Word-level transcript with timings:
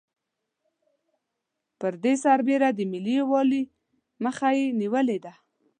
پر 1.79 1.93
دې 2.03 2.13
سربېره 2.23 2.69
د 2.73 2.79
ملي 2.91 3.13
یوالي 3.21 3.63
مخه 4.23 4.47
یې 4.57 4.67
نېولې 4.79 5.17
ده. 5.25 5.33